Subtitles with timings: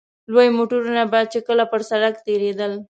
[0.33, 1.01] لوی موټرونه
[1.31, 2.73] چې به کله پر سړک تېرېدل.